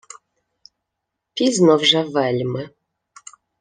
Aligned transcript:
—Пізно 1.33 1.75
вже 1.77 2.03
вельми. 2.03 2.69